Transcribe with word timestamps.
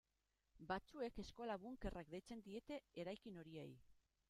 Batzuek 0.71 1.19
eskola-bunkerrak 1.23 2.11
deitzen 2.15 2.43
diete 2.49 2.81
eraikin 3.05 3.41
horiei. 3.43 3.71